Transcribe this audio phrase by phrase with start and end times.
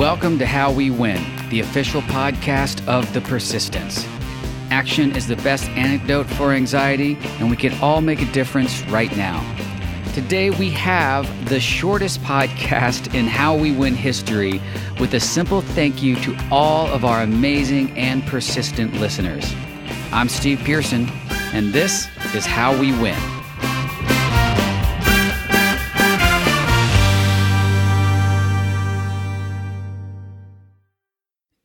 [0.00, 4.08] Welcome to How We Win, the official podcast of The Persistence.
[4.70, 9.14] Action is the best antidote for anxiety, and we can all make a difference right
[9.14, 9.44] now.
[10.14, 14.62] Today, we have the shortest podcast in How We Win history
[14.98, 19.54] with a simple thank you to all of our amazing and persistent listeners.
[20.12, 21.10] I'm Steve Pierson,
[21.52, 23.39] and this is How We Win.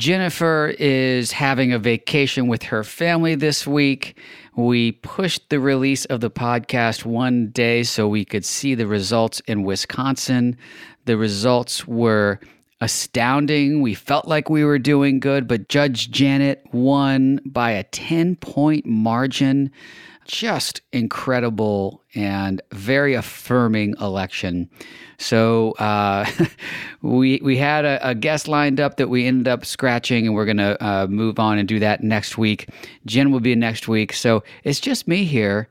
[0.00, 4.16] Jennifer is having a vacation with her family this week.
[4.56, 9.40] We pushed the release of the podcast one day so we could see the results
[9.40, 10.56] in Wisconsin.
[11.04, 12.40] The results were
[12.80, 13.80] astounding.
[13.80, 18.86] We felt like we were doing good, but Judge Janet won by a 10 point
[18.86, 19.70] margin.
[20.26, 24.70] Just incredible and very affirming election.
[25.18, 26.24] So uh,
[27.02, 30.46] we we had a, a, guest lined up that we ended up scratching, and we're
[30.46, 32.68] gonna uh, move on and do that next week.
[33.06, 34.12] Jen will be next week.
[34.12, 35.68] So it's just me here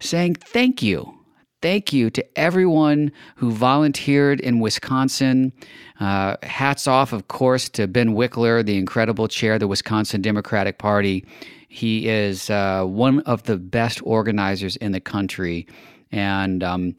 [0.00, 1.19] saying thank you.
[1.62, 5.52] Thank you to everyone who volunteered in Wisconsin.
[5.98, 10.78] Uh, hats off, of course, to Ben Wickler, the incredible chair of the Wisconsin Democratic
[10.78, 11.26] Party.
[11.68, 15.66] He is uh, one of the best organizers in the country.
[16.10, 16.96] And um,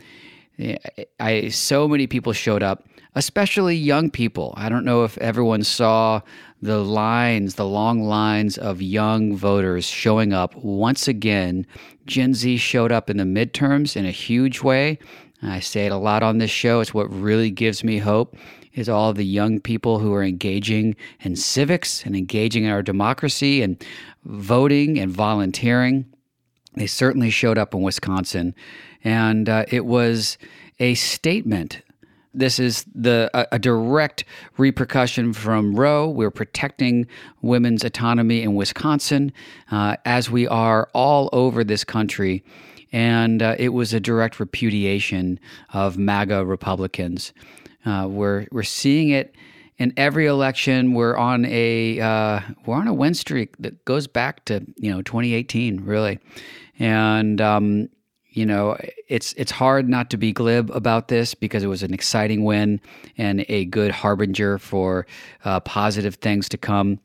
[1.20, 4.54] I so many people showed up, especially young people.
[4.58, 6.22] I don't know if everyone saw
[6.62, 11.66] the lines, the long lines of young voters showing up once again.
[12.06, 15.00] Gen Z showed up in the midterms in a huge way.
[15.42, 16.82] I say it a lot on this show.
[16.82, 18.36] It's what really gives me hope
[18.74, 23.62] is all the young people who are engaging in civics and engaging in our democracy
[23.62, 23.84] and
[24.24, 26.06] voting and volunteering.
[26.76, 28.56] They certainly showed up in Wisconsin
[29.04, 30.38] and uh, it was
[30.80, 31.82] a statement.
[32.34, 34.24] This is the a, a, direct
[34.58, 36.08] repercussion from Roe.
[36.08, 37.08] We're protecting
[37.42, 39.34] women's autonomy in Wisconsin,
[39.70, 42.44] uh, as we are all over this country,
[42.94, 45.40] and uh, it was a direct repudiation
[45.74, 47.34] of MAGA Republicans.
[47.86, 49.36] Uh, we're we're seeing it
[49.82, 50.94] in every election.
[50.94, 55.02] We're on a uh, we're on a win streak that goes back to you know
[55.02, 56.20] 2018, really,
[56.78, 57.90] and um,
[58.30, 58.78] you know,
[59.10, 62.80] it's it's hard not to be glib about this because it was an exciting win
[63.18, 65.08] and a good harbinger for
[65.46, 67.00] uh, positive things to come.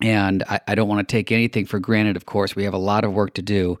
[0.00, 2.16] And I, I don't want to take anything for granted.
[2.16, 3.78] Of course, we have a lot of work to do,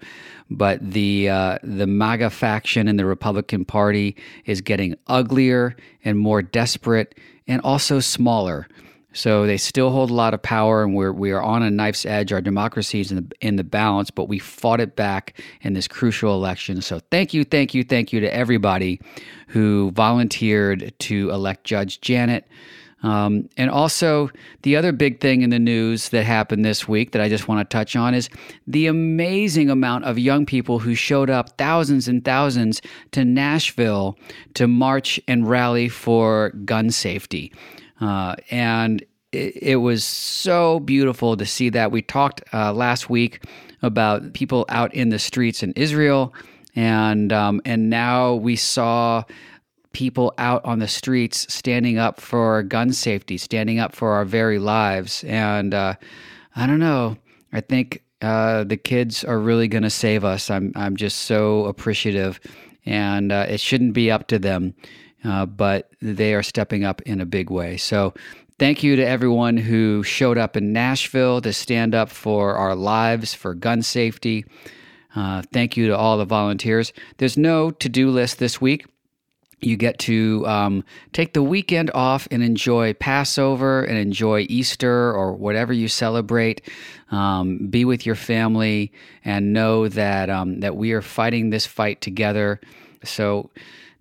[0.50, 6.42] but the uh, the MAGA faction in the Republican Party is getting uglier and more
[6.42, 8.66] desperate, and also smaller.
[9.12, 12.04] So they still hold a lot of power, and we're we are on a knife's
[12.04, 12.32] edge.
[12.32, 15.88] Our democracy is in the in the balance, but we fought it back in this
[15.88, 16.82] crucial election.
[16.82, 19.00] So thank you, thank you, thank you to everybody
[19.48, 22.46] who volunteered to elect Judge Janet.
[23.02, 24.30] Um, and also,
[24.62, 27.68] the other big thing in the news that happened this week that I just want
[27.68, 28.28] to touch on is
[28.66, 32.82] the amazing amount of young people who showed up, thousands and thousands,
[33.12, 34.18] to Nashville
[34.54, 37.52] to march and rally for gun safety.
[38.00, 41.92] Uh, and it, it, was so beautiful to see that.
[41.92, 43.44] We talked uh, last week
[43.82, 46.32] about people out in the streets in Israel,
[46.74, 49.24] and um, and now we saw
[49.92, 54.58] people out on the streets standing up for gun safety, standing up for our very
[54.58, 55.24] lives.
[55.24, 55.94] And uh,
[56.56, 57.16] I don't know.
[57.52, 60.50] I think uh, the kids are really going to save us.
[60.50, 62.40] I'm I'm just so appreciative,
[62.84, 64.74] and uh, it shouldn't be up to them
[65.24, 67.76] uh, but they are stepping up in a big way.
[67.76, 68.14] So,
[68.58, 73.34] thank you to everyone who showed up in Nashville to stand up for our lives,
[73.34, 74.44] for gun safety.
[75.14, 76.92] Uh, thank you to all the volunteers.
[77.16, 78.86] There's no to do list this week.
[79.60, 85.32] You get to um, take the weekend off and enjoy Passover and enjoy Easter or
[85.32, 86.60] whatever you celebrate.
[87.10, 88.92] Um, be with your family
[89.24, 92.60] and know that um, that we are fighting this fight together.
[93.02, 93.50] So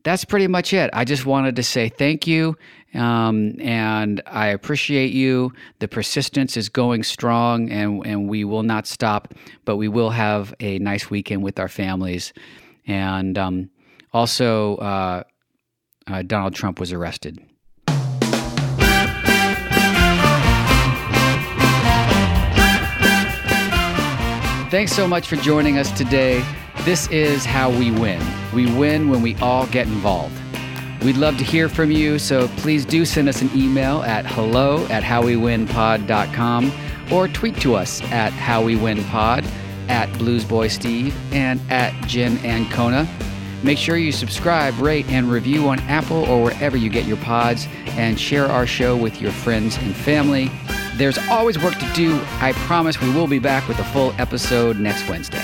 [0.04, 0.90] that's pretty much it.
[0.94, 2.58] I just wanted to say thank you.
[2.94, 5.52] Um, and I appreciate you.
[5.80, 9.34] The persistence is going strong, and, and we will not stop,
[9.66, 12.32] but we will have a nice weekend with our families.
[12.88, 13.70] And um,
[14.14, 15.24] also, uh,
[16.08, 17.40] uh, Donald Trump was arrested.
[24.70, 26.44] Thanks so much for joining us today.
[26.82, 28.22] This is how we win.
[28.54, 30.38] We win when we all get involved.
[31.04, 34.86] We'd love to hear from you, so please do send us an email at hello
[34.88, 36.72] at howwewinpod.com
[37.12, 39.46] or tweet to us at howwewinpod,
[39.88, 43.08] at bluesboysteve, and at Jen Ancona.
[43.68, 47.68] Make sure you subscribe, rate, and review on Apple or wherever you get your pods,
[47.98, 50.50] and share our show with your friends and family.
[50.96, 52.18] There's always work to do.
[52.40, 55.44] I promise we will be back with a full episode next Wednesday.